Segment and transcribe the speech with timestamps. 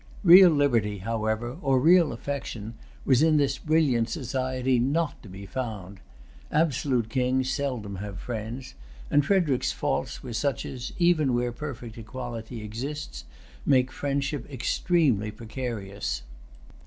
[0.23, 2.73] Real liberty, however, or real affection,
[3.05, 5.99] was in this brilliant society not to be found.
[6.51, 8.73] Absolute kings seldom have friends;
[9.11, 13.25] and Frederic's faults were such as, even where perfect equality exists,
[13.63, 16.23] make friendship exceedingly precarious.